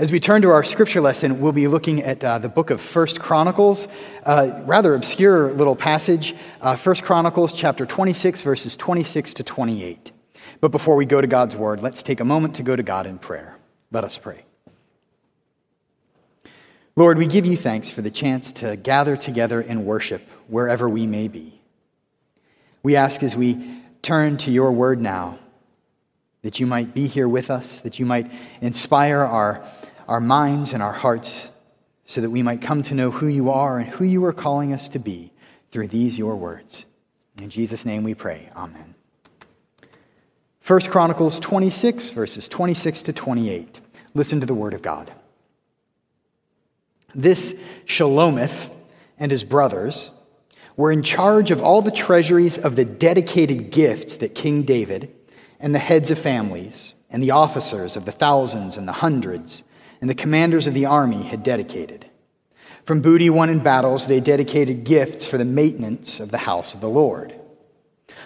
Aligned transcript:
As 0.00 0.10
we 0.10 0.18
turn 0.18 0.40
to 0.40 0.48
our 0.48 0.64
scripture 0.64 1.02
lesson, 1.02 1.40
we'll 1.40 1.52
be 1.52 1.68
looking 1.68 2.02
at 2.02 2.24
uh, 2.24 2.38
the 2.38 2.48
book 2.48 2.70
of 2.70 2.80
First 2.80 3.20
Chronicles, 3.20 3.86
uh, 4.24 4.62
rather 4.64 4.94
obscure 4.94 5.52
little 5.52 5.76
passage, 5.76 6.34
uh, 6.62 6.74
First 6.74 7.02
Chronicles 7.02 7.52
chapter 7.52 7.84
26, 7.84 8.40
verses 8.40 8.78
26 8.78 9.34
to 9.34 9.44
28. 9.44 10.10
But 10.62 10.70
before 10.70 10.96
we 10.96 11.04
go 11.04 11.20
to 11.20 11.26
God's 11.26 11.54
word, 11.54 11.82
let's 11.82 12.02
take 12.02 12.20
a 12.20 12.24
moment 12.24 12.54
to 12.54 12.62
go 12.62 12.74
to 12.74 12.82
God 12.82 13.06
in 13.06 13.18
prayer. 13.18 13.58
Let 13.92 14.04
us 14.04 14.16
pray. 14.16 14.46
Lord, 16.96 17.18
we 17.18 17.26
give 17.26 17.44
you 17.44 17.58
thanks 17.58 17.90
for 17.90 18.00
the 18.00 18.10
chance 18.10 18.52
to 18.52 18.76
gather 18.76 19.18
together 19.18 19.60
in 19.60 19.84
worship 19.84 20.26
wherever 20.48 20.88
we 20.88 21.06
may 21.06 21.28
be. 21.28 21.60
We 22.82 22.96
ask 22.96 23.22
as 23.22 23.36
we 23.36 23.82
turn 24.00 24.38
to 24.38 24.50
your 24.50 24.72
word 24.72 25.02
now 25.02 25.38
that 26.40 26.58
you 26.58 26.66
might 26.66 26.94
be 26.94 27.06
here 27.06 27.28
with 27.28 27.50
us, 27.50 27.82
that 27.82 27.98
you 27.98 28.06
might 28.06 28.32
inspire 28.62 29.18
our 29.18 29.62
our 30.10 30.20
minds 30.20 30.72
and 30.72 30.82
our 30.82 30.92
hearts 30.92 31.48
so 32.04 32.20
that 32.20 32.30
we 32.30 32.42
might 32.42 32.60
come 32.60 32.82
to 32.82 32.94
know 32.94 33.12
who 33.12 33.28
you 33.28 33.48
are 33.48 33.78
and 33.78 33.88
who 33.88 34.04
you 34.04 34.24
are 34.24 34.32
calling 34.32 34.72
us 34.72 34.88
to 34.88 34.98
be 34.98 35.32
through 35.70 35.86
these 35.86 36.18
your 36.18 36.34
words. 36.34 36.84
In 37.40 37.48
Jesus' 37.48 37.84
name 37.84 38.02
we 38.02 38.14
pray. 38.14 38.50
Amen. 38.56 38.96
1 40.66 40.80
Chronicles 40.82 41.38
26, 41.38 42.10
verses 42.10 42.48
26 42.48 43.04
to 43.04 43.12
28. 43.12 43.78
Listen 44.12 44.40
to 44.40 44.46
the 44.46 44.54
word 44.54 44.74
of 44.74 44.82
God. 44.82 45.12
This 47.14 47.54
Shelomith 47.86 48.68
and 49.16 49.30
his 49.30 49.44
brothers 49.44 50.10
were 50.76 50.90
in 50.90 51.04
charge 51.04 51.52
of 51.52 51.62
all 51.62 51.82
the 51.82 51.92
treasuries 51.92 52.58
of 52.58 52.74
the 52.74 52.84
dedicated 52.84 53.70
gifts 53.70 54.16
that 54.16 54.34
King 54.34 54.64
David 54.64 55.14
and 55.60 55.72
the 55.72 55.78
heads 55.78 56.10
of 56.10 56.18
families 56.18 56.94
and 57.10 57.22
the 57.22 57.30
officers 57.30 57.96
of 57.96 58.06
the 58.06 58.12
thousands 58.12 58.76
and 58.76 58.88
the 58.88 58.92
hundreds 58.92 59.62
and 60.00 60.08
the 60.08 60.14
commanders 60.14 60.66
of 60.66 60.74
the 60.74 60.86
army 60.86 61.22
had 61.22 61.42
dedicated. 61.42 62.06
From 62.84 63.02
booty 63.02 63.30
won 63.30 63.50
in 63.50 63.60
battles, 63.60 64.06
they 64.06 64.20
dedicated 64.20 64.84
gifts 64.84 65.26
for 65.26 65.38
the 65.38 65.44
maintenance 65.44 66.20
of 66.20 66.30
the 66.30 66.38
house 66.38 66.74
of 66.74 66.80
the 66.80 66.88
Lord. 66.88 67.34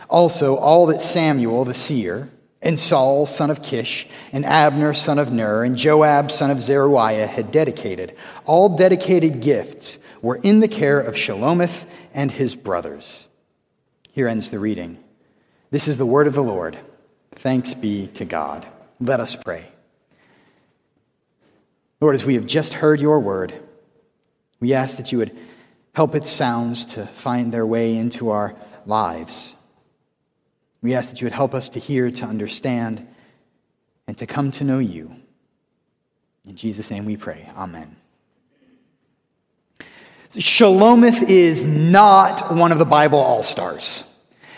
Also, 0.08 0.56
all 0.56 0.86
that 0.86 1.02
Samuel 1.02 1.64
the 1.64 1.74
seer, 1.74 2.30
and 2.62 2.78
Saul 2.78 3.26
son 3.26 3.50
of 3.50 3.62
Kish, 3.62 4.06
and 4.32 4.44
Abner 4.44 4.94
son 4.94 5.18
of 5.18 5.32
Ner, 5.32 5.64
and 5.64 5.76
Joab 5.76 6.30
son 6.30 6.50
of 6.50 6.62
Zeruiah 6.62 7.26
had 7.26 7.52
dedicated, 7.52 8.16
all 8.46 8.74
dedicated 8.74 9.40
gifts 9.40 9.98
were 10.22 10.36
in 10.36 10.60
the 10.60 10.68
care 10.68 10.98
of 10.98 11.14
Shelomith 11.14 11.84
and 12.14 12.30
his 12.30 12.54
brothers. 12.54 13.28
Here 14.12 14.28
ends 14.28 14.50
the 14.50 14.58
reading. 14.58 14.98
This 15.70 15.88
is 15.88 15.98
the 15.98 16.06
word 16.06 16.27
of 16.27 16.34
the 16.34 16.42
Lord. 16.42 16.78
Thanks 17.32 17.74
be 17.74 18.06
to 18.14 18.24
God. 18.24 18.66
Let 19.00 19.20
us 19.20 19.36
pray. 19.36 19.66
Lord, 22.05 22.16
as 22.16 22.27
we 22.27 22.34
have 22.34 22.44
just 22.44 22.74
heard 22.74 23.00
your 23.00 23.19
word, 23.19 23.55
we 24.60 24.74
ask 24.74 24.98
that 24.98 25.10
you 25.10 25.16
would 25.16 25.34
help 25.94 26.14
its 26.14 26.30
sounds 26.30 26.84
to 26.84 27.06
find 27.06 27.50
their 27.50 27.64
way 27.64 27.96
into 27.96 28.28
our 28.28 28.55
lives. 28.84 29.55
We 30.83 30.94
ask 30.94 31.08
that 31.08 31.22
you 31.22 31.24
would 31.24 31.33
help 31.33 31.55
us 31.55 31.70
to 31.70 31.80
hear, 31.80 32.11
to 32.11 32.27
understand, 32.27 33.08
and 34.06 34.19
to 34.19 34.27
come 34.27 34.50
to 34.50 34.64
know 34.64 34.80
you. 34.80 35.16
In 36.46 36.56
Jesus' 36.56 36.91
name 36.91 37.06
we 37.06 37.16
pray. 37.16 37.50
Amen. 37.56 37.96
Shelomith 40.33 41.22
is 41.22 41.64
not 41.64 42.55
one 42.55 42.70
of 42.70 42.78
the 42.78 42.84
Bible 42.84 43.18
all 43.18 43.42
stars. 43.42 44.05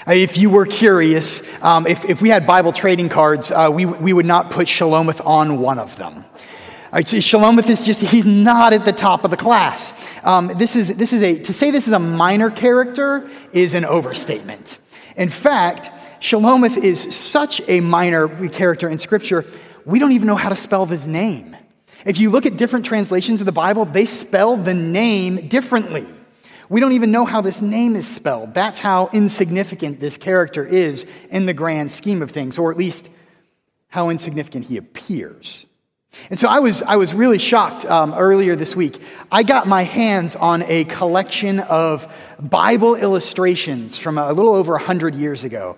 If 0.08 0.36
you 0.36 0.50
were 0.50 0.66
curious, 0.66 1.42
um, 1.62 1.86
if, 1.86 2.04
if 2.06 2.20
we 2.20 2.28
had 2.28 2.44
Bible 2.44 2.72
trading 2.72 3.08
cards, 3.08 3.52
uh, 3.52 3.70
we, 3.72 3.86
we 3.86 4.12
would 4.12 4.26
not 4.26 4.50
put 4.50 4.66
Shelomith 4.66 5.24
on 5.24 5.60
one 5.60 5.78
of 5.78 5.94
them. 5.94 6.24
Right, 6.96 7.06
so 7.06 7.18
Shelomith 7.18 7.68
is 7.68 7.84
just, 7.84 8.00
he's 8.00 8.24
not 8.24 8.72
at 8.72 8.86
the 8.86 8.92
top 8.92 9.24
of 9.24 9.30
the 9.30 9.36
class. 9.36 9.92
Um, 10.24 10.50
this 10.56 10.76
is, 10.76 10.96
this 10.96 11.12
is 11.12 11.22
a, 11.22 11.38
to 11.40 11.52
say 11.52 11.70
this 11.70 11.86
is 11.86 11.92
a 11.92 11.98
minor 11.98 12.50
character 12.50 13.28
is 13.52 13.74
an 13.74 13.84
overstatement. 13.84 14.78
In 15.14 15.28
fact, 15.28 15.90
Shelomith 16.22 16.78
is 16.78 17.14
such 17.14 17.60
a 17.68 17.80
minor 17.80 18.48
character 18.48 18.88
in 18.88 18.96
Scripture, 18.96 19.44
we 19.84 19.98
don't 19.98 20.12
even 20.12 20.26
know 20.26 20.36
how 20.36 20.48
to 20.48 20.56
spell 20.56 20.86
his 20.86 21.06
name. 21.06 21.54
If 22.06 22.18
you 22.18 22.30
look 22.30 22.46
at 22.46 22.56
different 22.56 22.86
translations 22.86 23.42
of 23.42 23.44
the 23.44 23.52
Bible, 23.52 23.84
they 23.84 24.06
spell 24.06 24.56
the 24.56 24.72
name 24.72 25.48
differently. 25.48 26.06
We 26.70 26.80
don't 26.80 26.92
even 26.92 27.10
know 27.10 27.26
how 27.26 27.42
this 27.42 27.60
name 27.60 27.94
is 27.94 28.08
spelled. 28.08 28.54
That's 28.54 28.80
how 28.80 29.10
insignificant 29.12 30.00
this 30.00 30.16
character 30.16 30.64
is 30.64 31.04
in 31.28 31.44
the 31.44 31.52
grand 31.52 31.92
scheme 31.92 32.22
of 32.22 32.30
things, 32.30 32.56
or 32.56 32.70
at 32.70 32.78
least 32.78 33.10
how 33.88 34.08
insignificant 34.08 34.64
he 34.64 34.78
appears. 34.78 35.66
And 36.30 36.38
so 36.38 36.48
I 36.48 36.58
was, 36.58 36.82
I 36.82 36.96
was 36.96 37.14
really 37.14 37.38
shocked 37.38 37.84
um, 37.86 38.12
earlier 38.14 38.56
this 38.56 38.74
week. 38.74 39.00
I 39.30 39.42
got 39.42 39.66
my 39.66 39.82
hands 39.82 40.36
on 40.36 40.62
a 40.62 40.84
collection 40.84 41.60
of 41.60 42.12
Bible 42.40 42.94
illustrations 42.94 43.96
from 43.96 44.18
a 44.18 44.32
little 44.32 44.54
over 44.54 44.72
100 44.72 45.14
years 45.14 45.44
ago. 45.44 45.76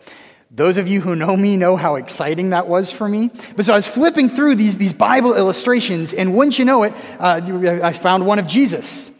Those 0.50 0.78
of 0.78 0.88
you 0.88 1.02
who 1.02 1.14
know 1.14 1.36
me 1.36 1.56
know 1.56 1.76
how 1.76 1.96
exciting 1.96 2.50
that 2.50 2.68
was 2.68 2.90
for 2.90 3.06
me. 3.06 3.30
But 3.54 3.66
so 3.66 3.74
I 3.74 3.76
was 3.76 3.86
flipping 3.86 4.30
through 4.30 4.54
these, 4.54 4.78
these 4.78 4.94
Bible 4.94 5.34
illustrations, 5.34 6.14
and 6.14 6.34
wouldn't 6.34 6.58
you 6.58 6.64
know 6.64 6.84
it, 6.84 6.94
uh, 7.20 7.40
I 7.82 7.92
found 7.92 8.24
one 8.24 8.38
of 8.38 8.46
Jesus, 8.46 9.10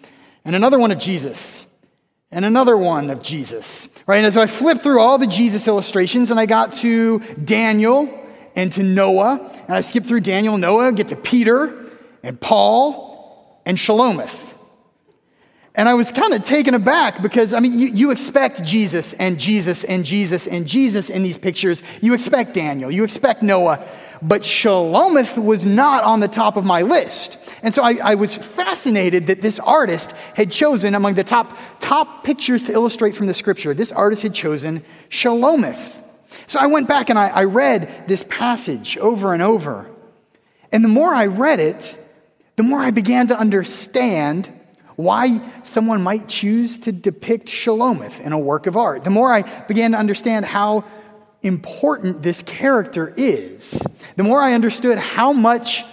and 0.47 0.57
another 0.57 0.79
one 0.79 0.91
of 0.91 0.99
Jesus, 0.99 1.67
and 2.31 2.47
another 2.47 2.79
one 2.79 3.11
of 3.11 3.23
Jesus. 3.23 3.91
Right? 4.07 4.25
And 4.25 4.33
so 4.33 4.41
I 4.41 4.47
flipped 4.47 4.83
through 4.83 5.01
all 5.01 5.19
the 5.19 5.27
Jesus 5.27 5.69
illustrations, 5.69 6.31
and 6.31 6.41
I 6.41 6.47
got 6.47 6.73
to 6.77 7.19
Daniel 7.45 8.07
and 8.59 8.73
to 8.73 8.83
Noah. 8.83 9.39
And 9.69 9.77
I 9.77 9.83
skip 9.83 10.05
through 10.05 10.21
Daniel 10.21 10.59
Noah, 10.59 10.91
get 10.91 11.09
to 11.09 11.17
Peter 11.17 11.87
and 12.25 12.41
Paul 12.41 13.63
and 13.65 13.79
Shelomith. 13.79 14.53
And 15.77 15.89
I 15.89 15.95
was 15.95 16.11
kind 16.11 16.35
of 16.35 16.43
taken 16.43 16.75
aback 16.75 17.23
because, 17.23 17.55
I 17.55 17.61
mean, 17.61 17.79
you, 17.79 17.87
you, 17.87 18.11
expect 18.11 18.65
Jesus 18.65 19.13
and 19.13 19.39
Jesus 19.39 19.85
and 19.85 20.05
Jesus 20.05 20.49
and 20.49 20.67
Jesus 20.67 21.09
in 21.09 21.23
these 21.23 21.39
pictures. 21.39 21.85
You 22.03 22.15
expect 22.15 22.55
Daniel, 22.55 22.91
you 22.91 23.05
expect 23.05 23.45
Noah, 23.45 23.87
but 24.21 24.43
Shelomith 24.43 25.41
was 25.41 25.65
not 25.65 26.03
on 26.03 26.19
the 26.19 26.27
top 26.27 26.57
of 26.57 26.65
my 26.65 26.83
list. 26.83 27.39
And 27.63 27.73
so 27.73 27.85
I, 27.85 27.93
I, 28.03 28.15
was 28.17 28.37
fascinated 28.37 29.29
that 29.29 29.41
this 29.41 29.61
artist 29.61 30.11
had 30.35 30.51
chosen 30.51 30.97
among 30.97 31.15
the 31.15 31.23
top, 31.23 31.57
top 31.79 32.25
pictures 32.25 32.65
to 32.65 32.73
illustrate 32.73 33.15
from 33.15 33.29
the 33.29 33.35
scripture, 33.35 33.73
this 33.73 33.93
artist 33.93 34.23
had 34.23 34.35
chosen 34.35 34.83
Shelomith. 35.11 36.03
So 36.49 36.59
I 36.59 36.67
went 36.67 36.89
back 36.89 37.11
and 37.11 37.19
I, 37.19 37.29
I 37.29 37.45
read 37.45 38.09
this 38.09 38.25
passage 38.25 38.97
over 38.97 39.35
and 39.35 39.43
over. 39.43 39.89
And 40.73 40.83
the 40.83 40.89
more 40.89 41.15
I 41.15 41.27
read 41.27 41.61
it, 41.61 41.97
the 42.57 42.63
more 42.63 42.81
I 42.81 42.91
began 42.91 43.29
to 43.29 43.39
understand 43.39 44.51
why 44.97 45.43
someone 45.63 46.03
might 46.03 46.27
choose 46.27 46.79
to 46.81 46.93
depict 46.93 47.49
Shelomith 47.49 48.21
in 48.21 48.33
a 48.33 48.39
work 48.39 48.67
of 48.67 48.79
art. 48.79 49.05
The 49.05 49.11
more 49.11 49.33
I 49.33 49.43
began 49.43 49.93
to 49.93 49.99
understand 49.99 50.47
how 50.47 50.85
important 51.43 52.23
this 52.23 52.43
character 52.43 53.13
is, 53.15 53.81
the 54.17 54.23
more 54.23 54.41
I 54.41 54.55
understood 54.55 54.99
how 54.99 55.35
much 55.35 55.85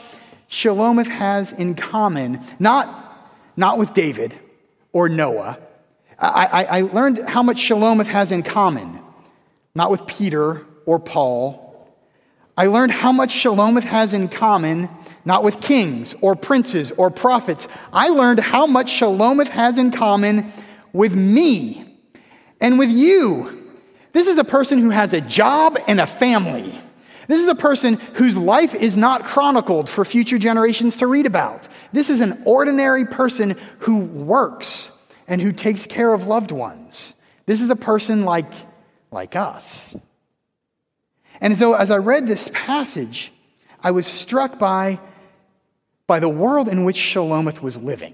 Shelomith 0.50 1.08
has 1.08 1.52
in 1.52 1.76
common, 1.76 2.42
not, 2.60 3.30
not 3.58 3.78
with 3.78 3.94
David 3.94 4.34
or 4.94 5.10
Noah. 5.10 5.60
I, 6.18 6.46
I, 6.46 6.64
I 6.64 6.82
learned 6.82 7.28
how 7.28 7.44
much 7.44 7.58
Shelomith 7.58 8.08
has 8.08 8.32
in 8.32 8.42
common 8.42 9.02
not 9.76 9.92
with 9.92 10.08
Peter 10.08 10.66
or 10.86 11.00
Paul. 11.00 11.62
I 12.58 12.68
learned 12.68 12.94
how 12.94 13.12
much 13.12 13.34
Shelomith 13.34 13.84
has 13.84 14.14
in 14.14 14.30
common, 14.30 14.90
not 15.26 15.44
with 15.44 15.60
kings 15.60 16.16
or 16.22 16.36
princes 16.36 16.92
or 16.94 17.12
prophets. 17.12 17.68
I 17.92 18.08
learned 18.08 18.40
how 18.40 18.66
much 18.66 18.92
Shelomith 18.92 19.50
has 19.50 19.78
in 19.78 19.92
common 19.92 20.52
with 20.94 21.14
me 21.14 21.98
and 22.62 22.80
with 22.80 22.90
you. 22.90 23.74
This 24.14 24.28
is 24.28 24.38
a 24.38 24.46
person 24.46 24.80
who 24.80 24.92
has 24.92 25.14
a 25.14 25.20
job 25.20 25.78
and 25.88 26.00
a 26.00 26.06
family. 26.06 26.74
This 27.28 27.42
is 27.42 27.48
a 27.48 27.56
person 27.56 27.96
whose 28.14 28.38
life 28.38 28.74
is 28.74 28.96
not 28.96 29.26
chronicled 29.26 29.90
for 29.90 30.06
future 30.06 30.38
generations 30.38 30.96
to 30.98 31.08
read 31.08 31.26
about. 31.26 31.68
This 31.92 32.10
is 32.10 32.22
an 32.22 32.42
ordinary 32.46 33.04
person 33.06 33.58
who 33.80 33.98
works 33.98 34.92
and 35.28 35.42
who 35.42 35.52
takes 35.52 35.86
care 35.86 36.14
of 36.14 36.28
loved 36.28 36.52
ones. 36.52 37.16
This 37.46 37.62
is 37.62 37.70
a 37.70 37.76
person 37.76 38.24
like 38.24 38.46
like 39.16 39.36
us. 39.36 39.96
And 41.42 41.58
so, 41.58 41.74
as 41.74 41.90
I 41.90 41.98
read 41.98 42.28
this 42.28 42.52
passage, 42.54 43.32
I 43.82 43.92
was 43.92 44.06
struck 44.06 44.60
by, 44.60 45.00
by 46.06 46.20
the 46.20 46.30
world 46.30 46.68
in 46.68 46.84
which 46.84 46.98
Shelomith 46.98 47.62
was 47.62 47.78
living. 47.78 48.14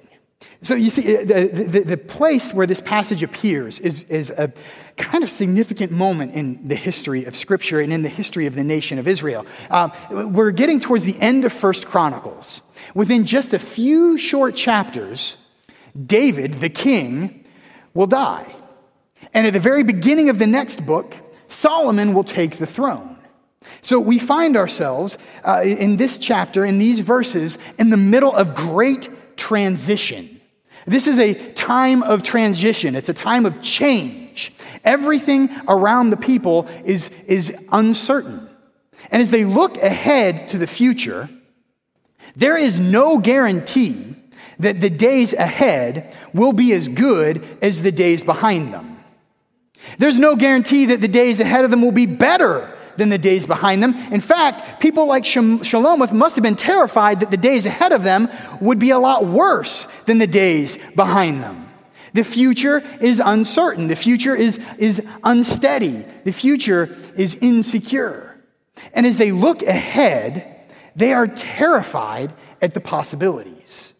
So, 0.61 0.75
you 0.75 0.89
see, 0.89 1.15
the, 1.23 1.49
the, 1.67 1.79
the, 1.81 1.97
place 1.97 2.53
where 2.53 2.65
this 2.67 2.81
passage 2.81 3.21
appears 3.23 3.79
is, 3.79 4.03
is 4.03 4.29
a 4.29 4.51
kind 4.97 5.23
of 5.23 5.29
significant 5.29 5.91
moment 5.91 6.33
in 6.33 6.67
the 6.67 6.75
history 6.75 7.25
of 7.25 7.35
Scripture 7.35 7.79
and 7.79 7.91
in 7.91 8.03
the 8.03 8.09
history 8.09 8.45
of 8.45 8.55
the 8.55 8.63
nation 8.63 8.97
of 8.97 9.07
Israel. 9.07 9.45
Um, 9.69 9.91
we're 10.09 10.51
getting 10.51 10.79
towards 10.79 11.03
the 11.03 11.19
end 11.19 11.45
of 11.45 11.53
First 11.53 11.85
Chronicles. 11.85 12.61
Within 12.93 13.25
just 13.25 13.53
a 13.53 13.59
few 13.59 14.17
short 14.17 14.55
chapters, 14.55 15.37
David, 16.05 16.59
the 16.59 16.69
king, 16.69 17.45
will 17.93 18.07
die. 18.07 18.55
And 19.33 19.47
at 19.47 19.53
the 19.53 19.59
very 19.59 19.83
beginning 19.83 20.29
of 20.29 20.39
the 20.39 20.47
next 20.47 20.85
book, 20.85 21.15
Solomon 21.47 22.13
will 22.13 22.23
take 22.23 22.57
the 22.57 22.65
throne. 22.65 23.17
So 23.81 23.99
we 23.99 24.19
find 24.19 24.57
ourselves 24.57 25.17
uh, 25.43 25.61
in 25.63 25.97
this 25.97 26.17
chapter, 26.17 26.65
in 26.65 26.79
these 26.79 26.99
verses, 26.99 27.57
in 27.77 27.89
the 27.89 27.97
middle 27.97 28.35
of 28.35 28.55
great 28.55 29.09
transition. 29.37 30.41
This 30.87 31.07
is 31.07 31.19
a 31.19 31.33
time 31.53 32.01
of 32.01 32.23
transition, 32.23 32.95
it's 32.95 33.09
a 33.09 33.13
time 33.13 33.45
of 33.45 33.61
change. 33.61 34.53
Everything 34.83 35.49
around 35.67 36.09
the 36.09 36.17
people 36.17 36.67
is, 36.83 37.09
is 37.27 37.55
uncertain. 37.71 38.49
And 39.11 39.21
as 39.21 39.29
they 39.29 39.45
look 39.45 39.77
ahead 39.77 40.47
to 40.49 40.57
the 40.57 40.67
future, 40.67 41.29
there 42.35 42.57
is 42.57 42.79
no 42.79 43.17
guarantee 43.17 44.15
that 44.59 44.79
the 44.79 44.89
days 44.89 45.33
ahead 45.33 46.15
will 46.33 46.53
be 46.53 46.71
as 46.71 46.87
good 46.87 47.45
as 47.61 47.81
the 47.81 47.91
days 47.91 48.21
behind 48.21 48.73
them. 48.73 48.90
There's 49.97 50.19
no 50.19 50.35
guarantee 50.35 50.87
that 50.87 51.01
the 51.01 51.07
days 51.07 51.39
ahead 51.39 51.65
of 51.65 51.71
them 51.71 51.81
will 51.81 51.91
be 51.91 52.05
better 52.05 52.69
than 52.97 53.09
the 53.09 53.17
days 53.17 53.45
behind 53.45 53.81
them. 53.81 53.95
In 54.11 54.21
fact, 54.21 54.81
people 54.81 55.05
like 55.05 55.23
Shelomith 55.23 56.11
must 56.11 56.35
have 56.35 56.43
been 56.43 56.55
terrified 56.55 57.21
that 57.21 57.31
the 57.31 57.37
days 57.37 57.65
ahead 57.65 57.91
of 57.91 58.03
them 58.03 58.29
would 58.59 58.79
be 58.79 58.91
a 58.91 58.99
lot 58.99 59.25
worse 59.25 59.87
than 60.05 60.17
the 60.17 60.27
days 60.27 60.77
behind 60.93 61.43
them. 61.43 61.67
The 62.13 62.23
future 62.23 62.83
is 62.99 63.21
uncertain. 63.23 63.87
The 63.87 63.95
future 63.95 64.35
is, 64.35 64.59
is 64.77 65.01
unsteady. 65.23 66.05
The 66.25 66.33
future 66.33 66.95
is 67.15 67.35
insecure. 67.35 68.35
And 68.93 69.05
as 69.05 69.17
they 69.17 69.31
look 69.31 69.61
ahead, 69.61 70.65
they 70.95 71.13
are 71.13 71.27
terrified 71.27 72.33
at 72.61 72.73
the 72.73 72.81
possibilities 72.81 73.93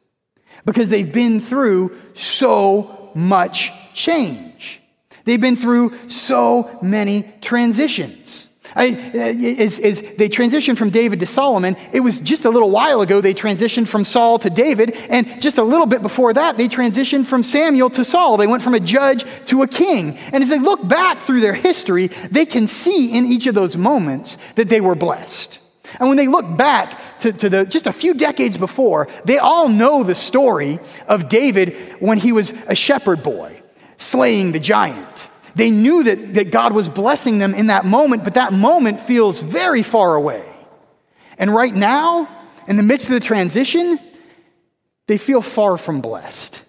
because 0.66 0.90
they've 0.90 1.12
been 1.12 1.40
through 1.40 1.98
so 2.14 3.12
much 3.16 3.72
change. 3.94 4.81
They've 5.26 5.42
been 5.42 5.56
through 5.56 5.94
so 6.10 6.80
many 6.82 7.32
transitions. 7.42 8.48
I, 8.76 8.92
uh, 8.92 9.64
as, 9.64 9.80
as 9.80 10.02
they 10.02 10.30
transitioned 10.30 10.78
from 10.78 10.92
David 10.92 11.20
to 11.20 11.28
Solomon, 11.28 11.76
it 11.92 12.00
was 12.00 12.20
just 12.20 12.46
a 12.46 12.50
little 12.50 12.70
while 12.70 13.02
ago 13.02 13.20
they 13.20 13.34
transitioned 13.34 13.88
from 13.88 14.06
Saul 14.06 14.40
to 14.40 14.50
David, 14.50 14.96
and 15.10 15.42
just 15.42 15.58
a 15.58 15.64
little 15.64 15.86
bit 15.86 16.02
before 16.02 16.32
that, 16.34 16.58
they 16.58 16.68
transitioned 16.68 17.26
from 17.26 17.44
Samuel 17.44 17.90
to 17.92 18.06
Saul. 18.06 18.38
They 18.38 18.48
went 18.48 18.64
from 18.64 18.74
a 18.74 18.80
judge 18.80 19.26
to 19.48 19.64
a 19.64 19.68
king. 19.68 20.18
And 20.32 20.44
as 20.44 20.50
they 20.50 20.60
look 20.60 20.88
back 20.88 21.20
through 21.20 21.42
their 21.42 21.54
history, 21.54 22.08
they 22.08 22.46
can 22.46 22.68
see 22.68 23.18
in 23.18 23.26
each 23.26 23.48
of 23.48 23.56
those 23.56 23.76
moments 23.76 24.38
that 24.56 24.70
they 24.70 24.80
were 24.80 24.96
blessed. 24.96 25.60
And 26.00 26.08
when 26.08 26.18
they 26.18 26.28
look 26.28 26.58
back 26.58 27.20
to, 27.20 27.34
to 27.34 27.50
the, 27.50 27.66
just 27.66 27.88
a 27.88 27.94
few 27.94 28.14
decades 28.14 28.58
before, 28.58 29.10
they 29.26 29.38
all 29.38 29.68
know 29.68 30.04
the 30.04 30.16
story 30.16 30.80
of 31.08 31.28
David 31.28 31.74
when 32.00 32.18
he 32.18 32.32
was 32.32 32.52
a 32.68 32.76
shepherd 32.76 33.22
boy, 33.24 33.61
slaying 34.02 34.52
the 34.52 34.60
giant. 34.60 35.28
They 35.56 35.70
knew 35.70 36.04
that, 36.04 36.34
that 36.36 36.52
God 36.52 36.74
was 36.74 36.90
blessing 36.90 37.40
them 37.40 37.54
in 37.54 37.68
that 37.68 37.86
moment, 37.86 38.24
but 38.24 38.36
that 38.36 38.54
moment 38.54 39.00
feels 39.00 39.42
very 39.42 39.84
far 39.84 40.16
away. 40.16 40.44
And 41.38 41.54
right 41.54 41.74
now, 41.74 42.28
in 42.68 42.78
the 42.78 42.84
midst 42.84 43.08
of 43.08 43.14
the 43.14 43.20
transition, 43.20 44.00
they 45.08 45.18
feel 45.18 45.42
far 45.42 45.78
from 45.78 46.02
blessed. 46.02 46.62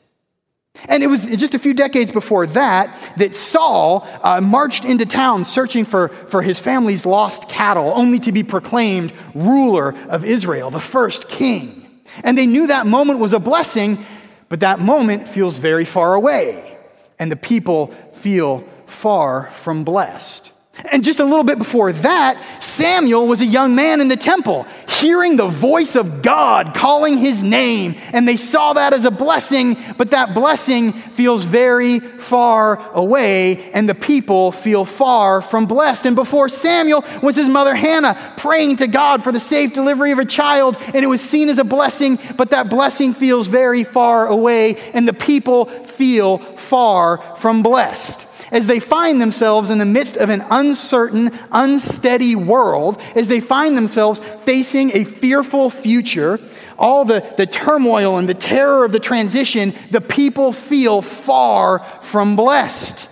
And 0.88 1.04
it 1.04 1.06
was 1.06 1.24
just 1.24 1.54
a 1.54 1.60
few 1.60 1.74
decades 1.74 2.10
before 2.10 2.46
that 2.46 3.12
that 3.16 3.36
Saul 3.36 4.06
uh, 4.22 4.40
marched 4.40 4.84
into 4.84 5.06
town 5.06 5.44
searching 5.44 5.84
for, 5.84 6.08
for 6.08 6.42
his 6.42 6.58
family's 6.58 7.06
lost 7.06 7.48
cattle, 7.48 7.92
only 7.94 8.18
to 8.20 8.32
be 8.32 8.42
proclaimed 8.42 9.12
ruler 9.34 9.94
of 10.08 10.24
Israel, 10.24 10.70
the 10.70 10.80
first 10.80 11.28
king. 11.28 11.88
And 12.24 12.36
they 12.36 12.46
knew 12.46 12.66
that 12.66 12.86
moment 12.86 13.20
was 13.20 13.32
a 13.32 13.38
blessing, 13.38 14.04
but 14.48 14.60
that 14.60 14.80
moment 14.80 15.28
feels 15.28 15.58
very 15.58 15.84
far 15.84 16.14
away. 16.14 16.71
And 17.18 17.30
the 17.30 17.36
people 17.36 17.88
feel 18.12 18.64
far 18.86 19.50
from 19.50 19.84
blessed. 19.84 20.52
And 20.90 21.04
just 21.04 21.20
a 21.20 21.24
little 21.24 21.44
bit 21.44 21.58
before 21.58 21.92
that, 21.92 22.42
Samuel 22.62 23.26
was 23.26 23.40
a 23.40 23.46
young 23.46 23.74
man 23.74 24.00
in 24.00 24.08
the 24.08 24.16
temple, 24.16 24.66
hearing 25.02 25.36
the 25.36 25.48
voice 25.48 25.96
of 25.96 26.22
God 26.22 26.74
calling 26.74 27.18
his 27.18 27.42
name. 27.42 27.96
And 28.12 28.26
they 28.26 28.36
saw 28.36 28.72
that 28.74 28.92
as 28.92 29.04
a 29.04 29.10
blessing, 29.10 29.76
but 29.98 30.10
that 30.10 30.32
blessing 30.32 30.92
feels 30.92 31.44
very 31.44 31.98
far 31.98 32.90
away, 32.92 33.70
and 33.72 33.88
the 33.88 33.94
people 33.94 34.52
feel 34.52 34.84
far 34.84 35.42
from 35.42 35.66
blessed. 35.66 36.06
And 36.06 36.16
before 36.16 36.48
Samuel 36.48 37.04
was 37.22 37.36
his 37.36 37.48
mother 37.48 37.74
Hannah 37.74 38.16
praying 38.36 38.76
to 38.76 38.86
God 38.86 39.24
for 39.24 39.32
the 39.32 39.40
safe 39.40 39.74
delivery 39.74 40.12
of 40.12 40.18
a 40.20 40.24
child, 40.24 40.78
and 40.94 41.04
it 41.04 41.08
was 41.08 41.20
seen 41.20 41.48
as 41.48 41.58
a 41.58 41.64
blessing, 41.64 42.18
but 42.36 42.50
that 42.50 42.70
blessing 42.70 43.12
feels 43.12 43.48
very 43.48 43.84
far 43.84 44.28
away, 44.28 44.76
and 44.94 45.06
the 45.06 45.12
people 45.12 45.66
feel 45.66 46.38
far 46.38 47.18
from 47.36 47.62
blessed 47.62 48.26
as 48.52 48.66
they 48.66 48.78
find 48.78 49.20
themselves 49.20 49.70
in 49.70 49.78
the 49.78 49.84
midst 49.84 50.16
of 50.16 50.30
an 50.30 50.44
uncertain, 50.50 51.36
unsteady 51.50 52.36
world, 52.36 53.00
as 53.16 53.26
they 53.26 53.40
find 53.40 53.76
themselves 53.76 54.20
facing 54.44 54.94
a 54.94 55.04
fearful 55.04 55.70
future, 55.70 56.38
all 56.78 57.04
the, 57.04 57.24
the 57.36 57.46
turmoil 57.46 58.18
and 58.18 58.28
the 58.28 58.34
terror 58.34 58.84
of 58.84 58.92
the 58.92 59.00
transition, 59.00 59.74
the 59.90 60.00
people 60.00 60.52
feel 60.52 61.02
far 61.02 61.80
from 62.02 62.36
blessed. 62.36 63.08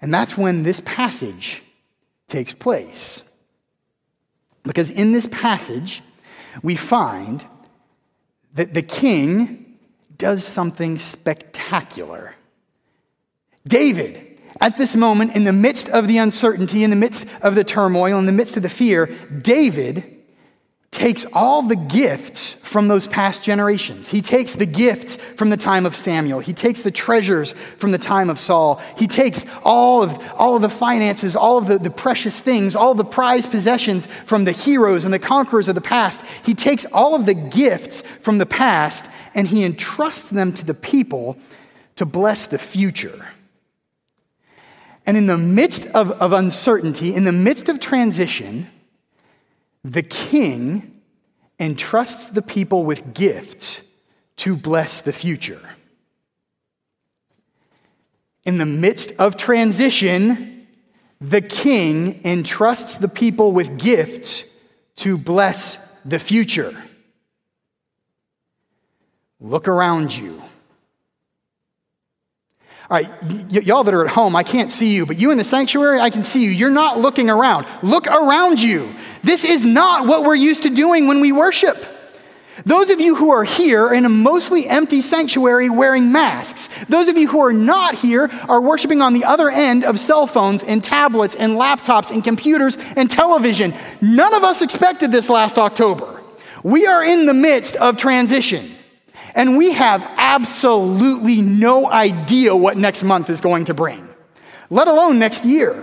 And 0.00 0.12
that's 0.12 0.36
when 0.38 0.62
this 0.62 0.80
passage 0.84 1.62
takes 2.28 2.52
place. 2.52 3.22
Because 4.62 4.90
in 4.90 5.12
this 5.12 5.26
passage, 5.26 6.02
we 6.62 6.76
find 6.76 7.44
that 8.54 8.74
the 8.74 8.82
king 8.82 9.76
does 10.16 10.44
something 10.44 10.98
spectacular. 10.98 12.34
David, 13.66 14.40
at 14.60 14.76
this 14.76 14.94
moment, 14.94 15.34
in 15.34 15.44
the 15.44 15.52
midst 15.52 15.88
of 15.88 16.06
the 16.06 16.18
uncertainty, 16.18 16.84
in 16.84 16.90
the 16.90 16.96
midst 16.96 17.26
of 17.42 17.54
the 17.54 17.64
turmoil, 17.64 18.18
in 18.18 18.26
the 18.26 18.32
midst 18.32 18.56
of 18.56 18.62
the 18.62 18.68
fear, 18.68 19.06
David 19.42 20.14
takes 20.94 21.26
all 21.32 21.62
the 21.62 21.74
gifts 21.74 22.54
from 22.54 22.86
those 22.86 23.08
past 23.08 23.42
generations. 23.42 24.08
He 24.08 24.22
takes 24.22 24.54
the 24.54 24.64
gifts 24.64 25.16
from 25.16 25.50
the 25.50 25.56
time 25.56 25.86
of 25.86 25.96
Samuel. 25.96 26.38
He 26.38 26.52
takes 26.52 26.82
the 26.82 26.92
treasures 26.92 27.52
from 27.78 27.90
the 27.90 27.98
time 27.98 28.30
of 28.30 28.38
Saul. 28.38 28.80
He 28.96 29.08
takes 29.08 29.44
all 29.64 30.04
of, 30.04 30.24
all 30.34 30.54
of 30.54 30.62
the 30.62 30.68
finances, 30.68 31.34
all 31.34 31.58
of 31.58 31.66
the, 31.66 31.78
the 31.80 31.90
precious 31.90 32.38
things, 32.38 32.76
all 32.76 32.94
the 32.94 33.04
prized 33.04 33.50
possessions 33.50 34.06
from 34.24 34.44
the 34.44 34.52
heroes 34.52 35.04
and 35.04 35.12
the 35.12 35.18
conquerors 35.18 35.66
of 35.68 35.74
the 35.74 35.80
past. 35.80 36.20
He 36.44 36.54
takes 36.54 36.86
all 36.86 37.16
of 37.16 37.26
the 37.26 37.34
gifts 37.34 38.02
from 38.20 38.38
the 38.38 38.46
past 38.46 39.06
and 39.34 39.48
he 39.48 39.64
entrusts 39.64 40.30
them 40.30 40.52
to 40.52 40.64
the 40.64 40.74
people 40.74 41.36
to 41.96 42.06
bless 42.06 42.46
the 42.46 42.58
future. 42.58 43.26
And 45.06 45.16
in 45.16 45.26
the 45.26 45.38
midst 45.38 45.86
of, 45.88 46.10
of 46.12 46.32
uncertainty, 46.32 47.14
in 47.14 47.24
the 47.24 47.32
midst 47.32 47.68
of 47.68 47.78
transition, 47.78 48.68
the 49.82 50.02
king 50.02 51.02
entrusts 51.58 52.28
the 52.28 52.42
people 52.42 52.84
with 52.84 53.14
gifts 53.14 53.82
to 54.36 54.56
bless 54.56 55.02
the 55.02 55.12
future. 55.12 55.60
In 58.44 58.58
the 58.58 58.66
midst 58.66 59.12
of 59.18 59.36
transition, 59.36 60.66
the 61.20 61.40
king 61.40 62.20
entrusts 62.24 62.96
the 62.96 63.08
people 63.08 63.52
with 63.52 63.78
gifts 63.78 64.44
to 64.96 65.16
bless 65.16 65.78
the 66.04 66.18
future. 66.18 66.74
Look 69.40 69.68
around 69.68 70.16
you. 70.16 70.42
All 72.90 72.98
right, 72.98 73.08
y- 73.22 73.46
y'all 73.48 73.82
that 73.84 73.94
are 73.94 74.04
at 74.04 74.10
home, 74.10 74.36
I 74.36 74.42
can't 74.42 74.70
see 74.70 74.94
you, 74.94 75.06
but 75.06 75.18
you 75.18 75.30
in 75.30 75.38
the 75.38 75.44
sanctuary, 75.44 76.00
I 76.00 76.10
can 76.10 76.22
see 76.22 76.44
you. 76.44 76.50
You're 76.50 76.70
not 76.70 77.00
looking 77.00 77.30
around. 77.30 77.66
Look 77.82 78.06
around 78.06 78.60
you. 78.60 78.92
This 79.22 79.42
is 79.42 79.64
not 79.64 80.06
what 80.06 80.24
we're 80.24 80.34
used 80.34 80.64
to 80.64 80.70
doing 80.70 81.06
when 81.06 81.20
we 81.20 81.32
worship. 81.32 81.82
Those 82.66 82.90
of 82.90 83.00
you 83.00 83.16
who 83.16 83.30
are 83.30 83.42
here 83.42 83.92
in 83.92 84.04
a 84.04 84.08
mostly 84.08 84.68
empty 84.68 85.00
sanctuary 85.00 85.70
wearing 85.70 86.12
masks, 86.12 86.68
those 86.88 87.08
of 87.08 87.18
you 87.18 87.26
who 87.26 87.40
are 87.40 87.52
not 87.52 87.96
here 87.96 88.30
are 88.48 88.60
worshiping 88.60 89.02
on 89.02 89.12
the 89.12 89.24
other 89.24 89.50
end 89.50 89.84
of 89.84 89.98
cell 89.98 90.26
phones 90.26 90.62
and 90.62 90.84
tablets 90.84 91.34
and 91.34 91.54
laptops 91.56 92.10
and 92.10 92.22
computers 92.22 92.76
and 92.96 93.10
television. 93.10 93.74
None 94.00 94.34
of 94.34 94.44
us 94.44 94.62
expected 94.62 95.10
this 95.10 95.28
last 95.28 95.58
October. 95.58 96.20
We 96.62 96.86
are 96.86 97.02
in 97.02 97.26
the 97.26 97.34
midst 97.34 97.76
of 97.76 97.96
transition. 97.96 98.70
And 99.34 99.56
we 99.56 99.72
have 99.72 100.02
absolutely 100.16 101.40
no 101.40 101.90
idea 101.90 102.54
what 102.54 102.76
next 102.76 103.02
month 103.02 103.30
is 103.30 103.40
going 103.40 103.66
to 103.66 103.74
bring, 103.74 104.08
let 104.70 104.88
alone 104.88 105.18
next 105.18 105.44
year. 105.44 105.82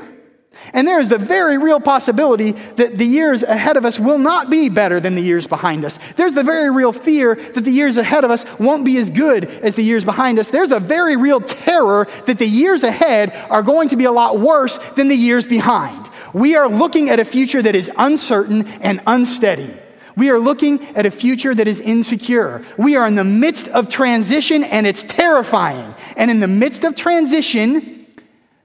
And 0.74 0.88
there 0.88 1.00
is 1.00 1.10
the 1.10 1.18
very 1.18 1.58
real 1.58 1.80
possibility 1.80 2.52
that 2.52 2.98
the 2.98 3.06
years 3.06 3.42
ahead 3.42 3.78
of 3.78 3.86
us 3.86 4.00
will 4.00 4.18
not 4.18 4.50
be 4.50 4.70
better 4.70 5.00
than 5.00 5.16
the 5.16 5.22
years 5.22 5.48
behind 5.48 5.84
us. 5.86 5.98
There's 6.16 6.34
the 6.34 6.44
very 6.44 6.70
real 6.70 6.94
fear 6.94 7.36
that 7.36 7.62
the 7.62 7.72
years 7.72 7.98
ahead 7.98 8.24
of 8.24 8.32
us 8.32 8.46
won't 8.60 8.86
be 8.86 8.98
as 8.98 9.10
good 9.10 9.46
as 9.46 9.76
the 9.76 9.82
years 9.82 10.06
behind 10.06 10.40
us. 10.40 10.50
There's 10.50 10.72
a 10.72 10.80
very 10.80 11.16
real 11.18 11.42
terror 11.42 12.08
that 12.26 12.38
the 12.38 12.46
years 12.46 12.84
ahead 12.84 13.34
are 13.50 13.64
going 13.64 13.90
to 13.90 13.96
be 13.96 14.06
a 14.06 14.12
lot 14.12 14.40
worse 14.40 14.78
than 14.96 15.08
the 15.08 15.16
years 15.16 15.46
behind. 15.46 16.10
We 16.34 16.56
are 16.56 16.70
looking 16.70 17.10
at 17.10 17.20
a 17.20 17.26
future 17.26 17.62
that 17.62 17.76
is 17.76 17.90
uncertain 17.98 18.68
and 18.82 19.02
unsteady. 19.08 19.70
We 20.16 20.30
are 20.30 20.40
looking 20.40 20.86
at 20.96 21.06
a 21.06 21.12
future 21.12 21.54
that 21.56 21.68
is 21.68 21.80
insecure. 21.80 22.66
We 22.78 22.96
are 22.96 23.08
in 23.08 23.16
the 23.16 23.24
midst 23.24 23.68
of 23.70 23.90
transition 23.90 24.64
and 24.64 24.86
it's 24.86 25.04
terrifying. 25.04 25.94
And 26.18 26.30
in 26.30 26.40
the 26.40 26.48
midst 26.48 26.84
of 26.84 26.96
transition, 26.96 28.06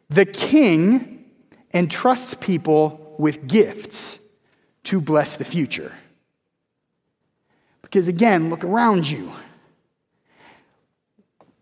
the 0.09 0.27
king 0.27 1.25
entrusts 1.73 2.35
people 2.35 3.15
with 3.19 3.47
gifts 3.47 4.19
to 4.85 5.01
bless 5.01 5.37
the 5.37 5.45
future. 5.45 5.93
Because 7.83 8.09
again, 8.09 8.51
look 8.51 8.65
around 8.65 9.09
you. 9.09 9.33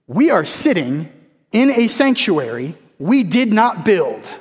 We 0.06 0.30
are 0.30 0.44
sitting 0.44 1.10
in 1.52 1.70
a 1.70 1.88
sanctuary 1.88 2.76
we 2.98 3.22
did 3.22 3.52
not 3.52 3.84
build. 3.84 4.34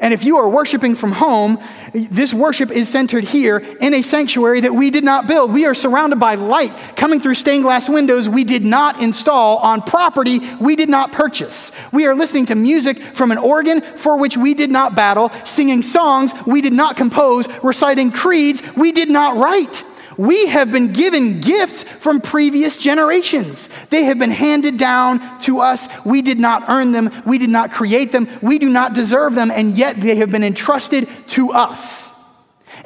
And 0.00 0.12
if 0.12 0.24
you 0.24 0.38
are 0.38 0.48
worshiping 0.48 0.96
from 0.96 1.12
home, 1.12 1.58
this 1.92 2.34
worship 2.34 2.70
is 2.70 2.88
centered 2.88 3.24
here 3.24 3.58
in 3.58 3.94
a 3.94 4.02
sanctuary 4.02 4.62
that 4.62 4.74
we 4.74 4.90
did 4.90 5.04
not 5.04 5.26
build. 5.26 5.52
We 5.52 5.66
are 5.66 5.74
surrounded 5.74 6.18
by 6.18 6.34
light 6.34 6.72
coming 6.96 7.20
through 7.20 7.36
stained 7.36 7.62
glass 7.62 7.88
windows 7.88 8.28
we 8.28 8.44
did 8.44 8.64
not 8.64 9.00
install 9.00 9.58
on 9.58 9.82
property 9.82 10.40
we 10.60 10.76
did 10.76 10.88
not 10.88 11.12
purchase. 11.12 11.70
We 11.92 12.06
are 12.06 12.14
listening 12.14 12.46
to 12.46 12.54
music 12.54 13.00
from 13.00 13.30
an 13.30 13.38
organ 13.38 13.80
for 13.80 14.16
which 14.16 14.36
we 14.36 14.54
did 14.54 14.70
not 14.70 14.94
battle, 14.96 15.30
singing 15.44 15.82
songs 15.82 16.32
we 16.46 16.60
did 16.60 16.72
not 16.72 16.96
compose, 16.96 17.46
reciting 17.62 18.10
creeds 18.10 18.62
we 18.76 18.92
did 18.92 19.10
not 19.10 19.36
write. 19.36 19.84
We 20.16 20.46
have 20.46 20.70
been 20.70 20.92
given 20.92 21.40
gifts 21.40 21.82
from 21.82 22.20
previous 22.20 22.76
generations. 22.76 23.68
They 23.90 24.04
have 24.04 24.18
been 24.18 24.30
handed 24.30 24.78
down 24.78 25.40
to 25.40 25.60
us. 25.60 25.88
We 26.04 26.22
did 26.22 26.38
not 26.38 26.68
earn 26.68 26.92
them. 26.92 27.10
We 27.26 27.38
did 27.38 27.50
not 27.50 27.72
create 27.72 28.12
them. 28.12 28.28
We 28.42 28.58
do 28.58 28.68
not 28.68 28.94
deserve 28.94 29.34
them. 29.34 29.50
And 29.50 29.76
yet 29.76 30.00
they 30.00 30.16
have 30.16 30.30
been 30.30 30.44
entrusted 30.44 31.08
to 31.28 31.52
us. 31.52 32.10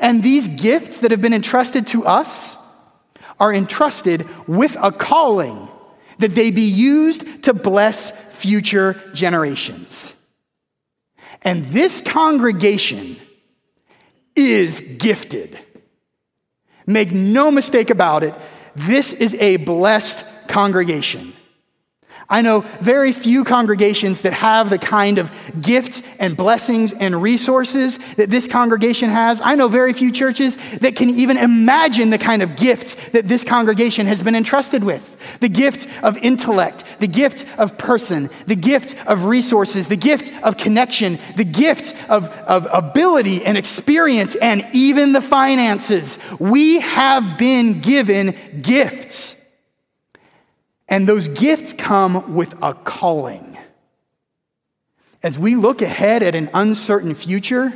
And 0.01 0.23
these 0.23 0.49
gifts 0.49 0.99
that 0.99 1.11
have 1.11 1.21
been 1.21 1.35
entrusted 1.35 1.87
to 1.89 2.07
us 2.07 2.57
are 3.41 3.53
entrusted 3.53 4.27
with 4.47 4.77
a 4.81 4.93
calling 4.93 5.69
that 6.19 6.35
they 6.35 6.51
be 6.51 6.63
used 6.63 7.45
to 7.45 7.55
bless 7.55 8.11
future 8.11 9.01
generations. 9.15 10.13
And 11.43 11.65
this 11.67 12.01
congregation 12.01 13.17
is 14.35 14.81
gifted. 14.81 15.59
Make 16.89 17.13
no 17.13 17.51
mistake 17.51 17.91
about 17.91 18.25
it, 18.25 18.35
this 18.75 19.13
is 19.13 19.35
a 19.35 19.59
blessed 19.59 20.25
congregation. 20.49 21.35
I 22.31 22.43
know 22.43 22.61
very 22.83 23.13
few 23.13 23.43
congregations 23.43 24.21
that 24.21 24.35
have 24.35 24.69
the 24.69 24.79
kind 24.79 25.17
of 25.17 25.33
gifts 25.63 26.03
and 26.19 26.37
blessings 26.37 26.93
and 26.93 27.23
resources 27.23 27.99
that 28.17 28.29
this 28.29 28.47
congregation 28.47 29.09
has. 29.09 29.41
I 29.41 29.55
know 29.55 29.69
very 29.69 29.95
few 29.95 30.13
churches 30.13 30.59
that 30.81 30.95
can 30.95 31.09
even 31.09 31.39
imagine 31.39 32.11
the 32.11 32.19
kind 32.19 32.43
of 32.43 32.55
gifts 32.57 32.97
that 33.11 33.29
this 33.29 33.45
congregation 33.45 34.07
has 34.07 34.23
been 34.23 34.35
entrusted 34.35 34.85
with 34.85 35.17
the 35.41 35.49
gift 35.49 35.89
of 36.05 36.19
intellect, 36.19 36.85
the 36.99 37.07
gift 37.07 37.47
of 37.59 37.79
person, 37.79 38.29
the 38.47 38.57
gift 38.57 38.95
of 39.07 39.25
resources, 39.25 39.89
the 39.89 39.97
gift 39.97 40.31
of 40.43 40.59
connection, 40.59 41.19
the 41.37 41.45
gift 41.45 41.95
of, 42.11 42.29
of 42.41 42.69
ability 42.71 43.43
and 43.47 43.57
experience, 43.57 44.37
and 44.37 44.67
even 44.75 45.13
the 45.13 45.23
finances. 45.23 46.19
We 46.39 46.81
have 46.81 47.39
been 47.39 47.81
given 47.81 48.37
gifts. 48.61 49.38
And 50.89 51.07
those 51.07 51.29
gifts 51.29 51.73
come 51.73 52.35
with 52.35 52.55
a 52.63 52.75
calling. 52.75 53.57
As 55.23 55.39
we 55.39 55.55
look 55.57 55.83
ahead 55.83 56.23
at 56.23 56.35
an 56.35 56.49
uncertain 56.55 57.15
future, 57.15 57.73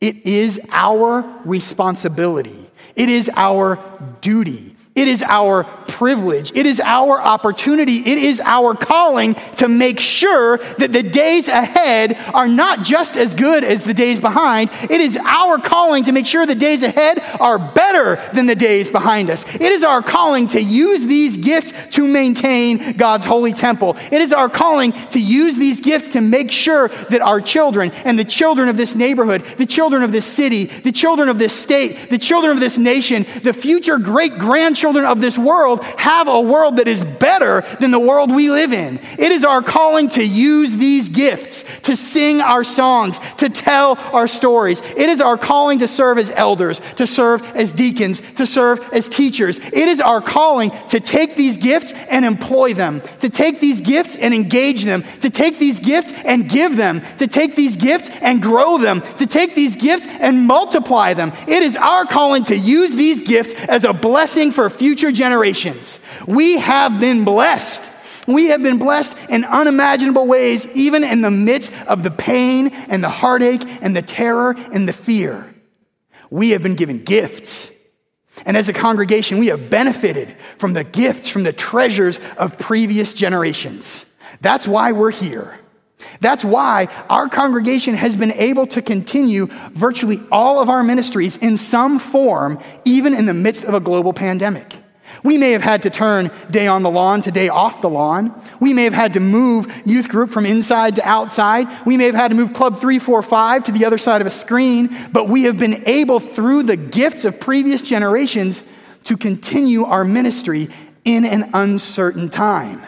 it 0.00 0.26
is 0.26 0.60
our 0.70 1.24
responsibility, 1.44 2.70
it 2.96 3.08
is 3.08 3.30
our 3.34 3.78
duty 4.20 4.71
it 4.94 5.08
is 5.08 5.22
our 5.22 5.64
privilege. 5.88 6.52
It 6.54 6.66
is 6.66 6.80
our 6.80 7.20
opportunity. 7.20 7.98
It 7.98 8.18
is 8.18 8.40
our 8.40 8.74
calling 8.74 9.34
to 9.56 9.68
make 9.68 9.98
sure 9.98 10.58
that 10.58 10.92
the 10.92 11.02
days 11.02 11.48
ahead 11.48 12.18
are 12.34 12.48
not 12.48 12.82
just 12.82 13.16
as 13.16 13.32
good 13.32 13.64
as 13.64 13.84
the 13.84 13.94
days 13.94 14.20
behind. 14.20 14.70
It 14.90 15.00
is 15.00 15.16
our 15.16 15.58
calling 15.58 16.04
to 16.04 16.12
make 16.12 16.26
sure 16.26 16.44
the 16.44 16.54
days 16.54 16.82
ahead 16.82 17.20
are 17.40 17.58
better 17.58 18.16
than 18.34 18.46
the 18.46 18.54
days 18.54 18.90
behind 18.90 19.30
us. 19.30 19.44
It 19.54 19.62
is 19.62 19.82
our 19.82 20.02
calling 20.02 20.48
to 20.48 20.60
use 20.60 21.06
these 21.06 21.38
gifts 21.38 21.72
to 21.96 22.06
maintain 22.06 22.92
God's 22.96 23.24
holy 23.24 23.54
temple. 23.54 23.96
It 24.10 24.20
is 24.20 24.32
our 24.32 24.50
calling 24.50 24.92
to 25.10 25.20
use 25.20 25.56
these 25.56 25.80
gifts 25.80 26.12
to 26.12 26.20
make 26.20 26.50
sure 26.50 26.88
that 26.88 27.22
our 27.22 27.40
children 27.40 27.92
and 28.04 28.18
the 28.18 28.24
children 28.24 28.68
of 28.68 28.76
this 28.76 28.94
neighborhood, 28.94 29.42
the 29.56 29.66
children 29.66 30.02
of 30.02 30.12
this 30.12 30.26
city, 30.26 30.66
the 30.66 30.92
children 30.92 31.30
of 31.30 31.38
this 31.38 31.54
state, 31.54 32.10
the 32.10 32.18
children 32.18 32.52
of 32.52 32.60
this 32.60 32.76
nation, 32.76 33.24
the 33.42 33.54
future 33.54 33.98
great 33.98 34.38
grandchildren, 34.38 34.81
children 34.82 35.06
of 35.06 35.20
this 35.20 35.38
world 35.38 35.80
have 35.96 36.26
a 36.26 36.40
world 36.40 36.78
that 36.78 36.88
is 36.88 37.00
better 37.00 37.60
than 37.78 37.92
the 37.92 38.00
world 38.00 38.34
we 38.34 38.50
live 38.50 38.72
in. 38.72 38.98
It 39.16 39.30
is 39.30 39.44
our 39.44 39.62
calling 39.62 40.10
to 40.10 40.24
use 40.24 40.72
these 40.72 41.08
gifts, 41.08 41.62
to 41.82 41.94
sing 41.94 42.40
our 42.40 42.64
songs, 42.64 43.20
to 43.36 43.48
tell 43.48 43.96
our 44.12 44.26
stories. 44.26 44.80
It 44.80 45.08
is 45.08 45.20
our 45.20 45.38
calling 45.38 45.78
to 45.78 45.86
serve 45.86 46.18
as 46.18 46.30
elders, 46.30 46.80
to 46.96 47.06
serve 47.06 47.44
as 47.54 47.70
deacons, 47.70 48.20
to 48.38 48.44
serve 48.44 48.80
as 48.92 49.08
teachers. 49.08 49.58
It 49.58 49.86
is 49.86 50.00
our 50.00 50.20
calling 50.20 50.72
to 50.88 50.98
take 50.98 51.36
these 51.36 51.58
gifts 51.58 51.92
and 52.10 52.24
employ 52.24 52.74
them, 52.74 53.02
to 53.20 53.30
take 53.30 53.60
these 53.60 53.80
gifts 53.80 54.16
and 54.16 54.34
engage 54.34 54.82
them, 54.82 55.04
to 55.20 55.30
take 55.30 55.60
these 55.60 55.78
gifts 55.78 56.12
and 56.24 56.50
give 56.50 56.76
them, 56.76 57.02
to 57.18 57.28
take 57.28 57.54
these 57.54 57.76
gifts 57.76 58.10
and 58.20 58.42
grow 58.42 58.78
them, 58.78 59.00
to 59.18 59.28
take 59.28 59.54
these 59.54 59.76
gifts 59.76 60.08
and 60.08 60.44
multiply 60.44 61.14
them. 61.14 61.30
It 61.46 61.62
is 61.62 61.76
our 61.76 62.04
calling 62.04 62.42
to 62.46 62.58
use 62.58 62.96
these 62.96 63.22
gifts 63.22 63.54
as 63.68 63.84
a 63.84 63.92
blessing 63.92 64.50
for 64.50 64.71
future 64.76 65.12
generations. 65.12 65.98
We 66.26 66.58
have 66.58 67.00
been 67.00 67.24
blessed. 67.24 67.90
We 68.26 68.48
have 68.48 68.62
been 68.62 68.78
blessed 68.78 69.16
in 69.28 69.44
unimaginable 69.44 70.26
ways, 70.26 70.66
even 70.74 71.02
in 71.04 71.22
the 71.22 71.30
midst 71.30 71.72
of 71.86 72.02
the 72.02 72.10
pain 72.10 72.68
and 72.68 73.02
the 73.02 73.08
heartache 73.08 73.62
and 73.82 73.96
the 73.96 74.02
terror 74.02 74.54
and 74.72 74.88
the 74.88 74.92
fear. 74.92 75.52
We 76.30 76.50
have 76.50 76.62
been 76.62 76.76
given 76.76 77.02
gifts. 77.02 77.70
And 78.46 78.56
as 78.56 78.68
a 78.68 78.72
congregation, 78.72 79.38
we 79.38 79.48
have 79.48 79.70
benefited 79.70 80.34
from 80.58 80.72
the 80.72 80.84
gifts, 80.84 81.28
from 81.28 81.42
the 81.42 81.52
treasures 81.52 82.18
of 82.36 82.58
previous 82.58 83.12
generations. 83.12 84.04
That's 84.40 84.66
why 84.66 84.92
we're 84.92 85.10
here. 85.10 85.58
That's 86.20 86.44
why 86.44 86.88
our 87.08 87.28
congregation 87.28 87.94
has 87.94 88.16
been 88.16 88.32
able 88.32 88.66
to 88.68 88.82
continue 88.82 89.46
virtually 89.72 90.20
all 90.30 90.60
of 90.60 90.68
our 90.68 90.82
ministries 90.82 91.36
in 91.36 91.56
some 91.56 91.98
form, 91.98 92.58
even 92.84 93.14
in 93.14 93.26
the 93.26 93.34
midst 93.34 93.64
of 93.64 93.74
a 93.74 93.80
global 93.80 94.12
pandemic. 94.12 94.76
We 95.24 95.38
may 95.38 95.52
have 95.52 95.62
had 95.62 95.82
to 95.82 95.90
turn 95.90 96.30
day 96.50 96.66
on 96.66 96.82
the 96.82 96.90
lawn 96.90 97.22
to 97.22 97.30
day 97.30 97.48
off 97.48 97.80
the 97.80 97.88
lawn. 97.88 98.40
We 98.60 98.72
may 98.72 98.84
have 98.84 98.94
had 98.94 99.12
to 99.12 99.20
move 99.20 99.72
youth 99.86 100.08
group 100.08 100.30
from 100.30 100.46
inside 100.46 100.96
to 100.96 101.08
outside. 101.08 101.68
We 101.86 101.96
may 101.96 102.06
have 102.06 102.14
had 102.14 102.28
to 102.28 102.34
move 102.34 102.54
Club 102.54 102.80
345 102.80 103.64
to 103.64 103.72
the 103.72 103.84
other 103.84 103.98
side 103.98 104.20
of 104.20 104.26
a 104.26 104.30
screen, 104.30 104.96
but 105.12 105.28
we 105.28 105.44
have 105.44 105.58
been 105.58 105.84
able, 105.86 106.18
through 106.18 106.64
the 106.64 106.76
gifts 106.76 107.24
of 107.24 107.38
previous 107.38 107.82
generations, 107.82 108.64
to 109.04 109.16
continue 109.16 109.84
our 109.84 110.04
ministry 110.04 110.68
in 111.04 111.24
an 111.24 111.50
uncertain 111.54 112.28
time. 112.28 112.84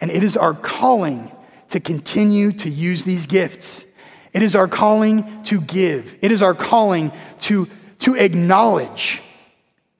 And 0.00 0.10
it 0.10 0.22
is 0.22 0.36
our 0.36 0.54
calling 0.54 1.32
to 1.70 1.80
continue 1.80 2.52
to 2.52 2.70
use 2.70 3.02
these 3.02 3.26
gifts. 3.26 3.84
It 4.32 4.42
is 4.42 4.54
our 4.54 4.68
calling 4.68 5.42
to 5.44 5.60
give. 5.60 6.18
It 6.22 6.30
is 6.30 6.42
our 6.42 6.54
calling 6.54 7.12
to, 7.40 7.68
to 8.00 8.14
acknowledge 8.14 9.22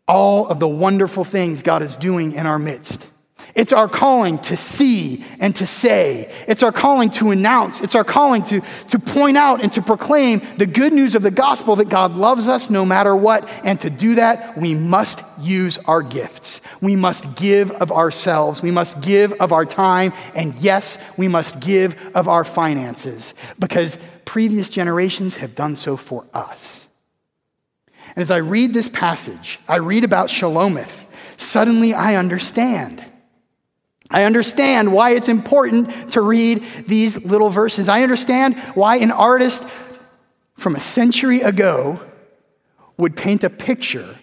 all 0.07 0.49
of 0.49 0.61
the 0.61 0.69
wonderful 0.69 1.25
things 1.25 1.63
God 1.63 1.83
is 1.83 1.97
doing 1.97 2.33
in 2.33 2.47
our 2.47 2.59
midst. 2.59 3.07
It's 3.57 3.73
our 3.73 3.89
calling 3.89 4.39
to 4.41 4.57
see 4.57 5.25
and 5.41 5.57
to 5.57 5.67
say. 5.67 6.31
It's 6.47 6.63
our 6.63 6.73
calling 6.73 7.09
to 7.13 7.31
announce. 7.31 7.81
It's 7.81 7.95
our 7.95 8.05
calling 8.05 8.45
to, 8.45 8.61
to 8.89 8.99
point 8.99 9.39
out 9.39 9.63
and 9.63 9.73
to 9.73 9.81
proclaim 9.81 10.43
the 10.59 10.67
good 10.67 10.93
news 10.93 11.15
of 11.15 11.23
the 11.23 11.31
gospel 11.31 11.77
that 11.77 11.89
God 11.89 12.15
loves 12.15 12.49
us 12.49 12.69
no 12.69 12.85
matter 12.85 13.17
what. 13.17 13.49
And 13.65 13.81
to 13.81 13.89
do 13.89 14.17
that, 14.17 14.59
we 14.59 14.75
must 14.75 15.23
use 15.41 15.79
our 15.79 16.03
gifts. 16.03 16.61
We 16.83 16.97
must 16.97 17.35
give 17.35 17.71
of 17.71 17.91
ourselves. 17.91 18.61
We 18.61 18.71
must 18.71 19.01
give 19.01 19.33
of 19.41 19.55
our 19.55 19.65
time. 19.65 20.13
And 20.35 20.55
yes, 20.57 20.99
we 21.17 21.27
must 21.27 21.59
give 21.59 21.97
of 22.15 22.29
our 22.29 22.45
finances 22.45 23.33
because 23.59 23.97
previous 24.27 24.69
generations 24.69 25.37
have 25.37 25.55
done 25.55 25.77
so 25.77 25.97
for 25.97 26.27
us. 26.35 26.87
And 28.15 28.19
as 28.19 28.31
I 28.31 28.37
read 28.37 28.75
this 28.75 28.91
passage, 28.91 29.59
I 29.67 29.77
read 29.77 30.05
about 30.05 30.29
Shelomith, 30.29 31.07
suddenly 31.39 31.95
I 31.95 32.17
understand. 32.17 33.03
I 34.11 34.25
understand 34.25 34.93
why 34.93 35.11
it's 35.11 35.29
important 35.29 36.13
to 36.13 36.21
read 36.21 36.65
these 36.87 37.25
little 37.25 37.51
verses. 37.51 37.89
I 37.89 38.03
understand 38.03 38.59
why 38.75 38.97
an 38.97 39.11
artist 39.11 39.65
from 40.55 40.77
a 40.77 40.81
century 40.81 41.41
ago 41.43 42.01
would 42.97 43.17
paint 43.17 43.45
a 43.45 43.51
picture 43.51 44.17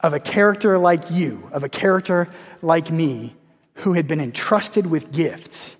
of 0.00 0.12
a 0.12 0.20
character 0.20 0.78
like 0.78 1.10
you, 1.10 1.48
of 1.52 1.64
a 1.64 1.68
character 1.68 2.28
like 2.60 2.90
me, 2.90 3.34
who 3.74 3.94
had 3.94 4.06
been 4.06 4.20
entrusted 4.20 4.86
with 4.86 5.12
gifts 5.12 5.76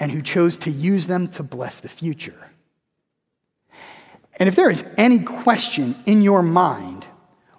and 0.00 0.10
who 0.10 0.22
chose 0.22 0.56
to 0.58 0.70
use 0.70 1.06
them 1.06 1.28
to 1.28 1.42
bless 1.42 1.80
the 1.80 1.88
future. 1.88 2.50
And 4.38 4.48
if 4.48 4.54
there 4.54 4.70
is 4.70 4.84
any 4.96 5.20
question 5.20 5.96
in 6.06 6.22
your 6.22 6.42
mind 6.42 7.04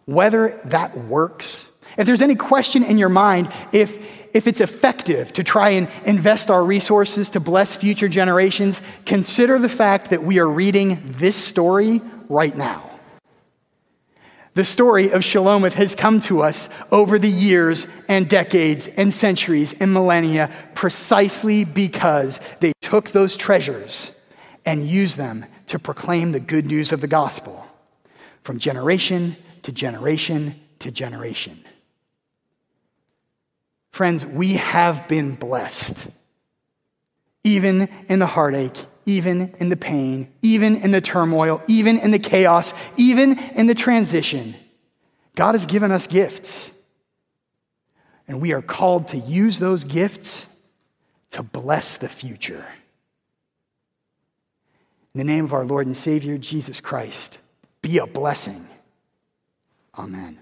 whether 0.06 0.60
that 0.66 0.98
works, 0.98 1.69
if 2.00 2.08
there's 2.08 2.24
any 2.24 2.36
question 2.36 2.84
in 2.84 2.98
your 2.98 3.10
mind 3.10 3.52
if 3.72 4.18
if 4.34 4.48
it's 4.48 4.62
effective 4.62 5.34
to 5.34 5.44
try 5.44 5.72
and 5.72 5.88
invest 6.06 6.52
our 6.52 6.64
resources 6.64 7.32
to 7.32 7.40
bless 7.40 7.76
future 7.76 8.08
generations, 8.08 8.80
consider 9.06 9.58
the 9.58 9.70
fact 9.70 10.12
that 10.12 10.24
we 10.24 10.38
are 10.38 10.48
reading 10.48 11.00
this 11.18 11.36
story 11.36 12.00
right 12.28 12.56
now. 12.56 12.90
The 14.54 14.66
story 14.66 15.10
of 15.12 15.22
Shelomith 15.22 15.74
has 15.74 15.96
come 15.96 16.20
to 16.22 16.42
us 16.42 16.70
over 16.92 17.18
the 17.18 17.30
years 17.30 17.88
and 18.08 18.30
decades 18.30 18.88
and 18.88 19.14
centuries 19.14 19.74
and 19.74 19.94
millennia 19.94 20.52
precisely 20.76 21.64
because 21.64 22.40
they 22.60 22.74
took 22.82 23.12
those 23.12 23.36
treasures 23.36 24.20
and 24.66 24.88
used 24.88 25.18
them 25.18 25.46
to 25.68 25.80
proclaim 25.80 26.32
the 26.32 26.40
good 26.40 26.66
news 26.66 26.92
of 26.92 27.02
the 27.02 27.08
gospel 27.08 27.66
from 28.44 28.60
generation 28.60 29.38
to 29.64 29.72
generation 29.72 30.60
to 30.80 30.92
generation. 30.92 31.64
Friends, 34.00 34.26
we 34.26 34.54
have 34.54 35.10
been 35.10 35.36
blessed. 35.36 36.08
Even 37.44 37.90
in 38.08 38.20
the 38.20 38.26
heartache, 38.26 38.78
even 39.06 39.54
in 39.60 39.68
the 39.68 39.76
pain, 39.76 40.32
even 40.42 40.78
in 40.78 40.92
the 40.92 41.02
turmoil, 41.02 41.62
even 41.68 42.00
in 42.00 42.12
the 42.12 42.18
chaos, 42.18 42.74
even 42.96 43.38
in 43.56 43.68
the 43.68 43.76
transition, 43.76 44.56
God 45.36 45.54
has 45.54 45.66
given 45.66 45.92
us 45.92 46.08
gifts. 46.08 46.72
And 48.26 48.40
we 48.40 48.54
are 48.54 48.62
called 48.62 49.10
to 49.10 49.18
use 49.18 49.60
those 49.60 49.84
gifts 49.84 50.46
to 51.32 51.44
bless 51.44 51.98
the 51.98 52.08
future. 52.08 52.66
In 55.14 55.18
the 55.18 55.26
name 55.26 55.44
of 55.44 55.52
our 55.52 55.66
Lord 55.66 55.88
and 55.88 55.98
Savior, 55.98 56.38
Jesus 56.38 56.80
Christ, 56.80 57.38
be 57.82 57.98
a 57.98 58.08
blessing. 58.08 58.66
Amen. 59.98 60.40